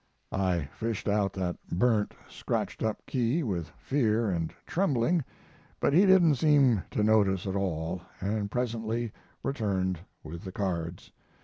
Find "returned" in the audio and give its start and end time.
9.43-9.99